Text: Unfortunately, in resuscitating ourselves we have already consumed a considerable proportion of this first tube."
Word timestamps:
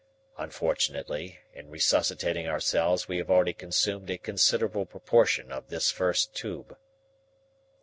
Unfortunately, 0.39 1.37
in 1.53 1.69
resuscitating 1.69 2.47
ourselves 2.47 3.07
we 3.07 3.17
have 3.17 3.29
already 3.29 3.53
consumed 3.53 4.09
a 4.09 4.17
considerable 4.17 4.83
proportion 4.87 5.51
of 5.51 5.67
this 5.69 5.91
first 5.91 6.33
tube." 6.33 6.75